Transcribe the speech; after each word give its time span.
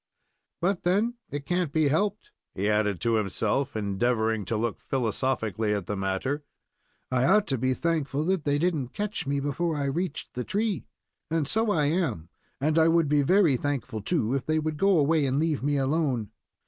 "But, 0.61 0.81
then, 0.81 1.17
it 1.29 1.45
can't 1.45 1.71
be 1.71 1.89
helped," 1.89 2.31
he 2.55 2.67
added 2.67 2.99
to 3.01 3.17
himself, 3.17 3.75
endeavoring 3.75 4.45
to 4.45 4.57
look 4.57 4.81
philosophically 4.81 5.75
at 5.75 5.85
the 5.85 5.95
matter. 5.95 6.43
"I 7.11 7.25
ought 7.25 7.45
to 7.49 7.59
be 7.59 7.75
thankful 7.75 8.23
that 8.25 8.43
they 8.43 8.57
didn't 8.57 8.95
catch 8.95 9.27
me 9.27 9.39
before 9.39 9.77
I 9.77 9.83
reached 9.85 10.33
the 10.33 10.43
tree, 10.43 10.87
and 11.29 11.47
so 11.47 11.69
I 11.69 11.85
am; 11.85 12.29
and 12.59 12.79
I 12.79 12.87
would 12.87 13.09
be 13.09 13.21
very 13.21 13.57
thankful, 13.57 14.01
too, 14.01 14.33
if 14.33 14.47
they 14.47 14.57
would 14.57 14.77
go 14.77 14.97
away 14.97 15.23
and 15.27 15.37
leave 15.37 15.61
me 15.61 15.77
alone. 15.77 16.31